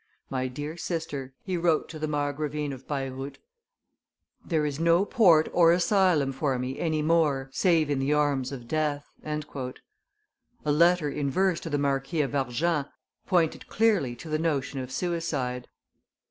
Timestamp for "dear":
0.47-0.77